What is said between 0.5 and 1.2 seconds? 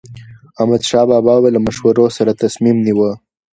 احمدشاه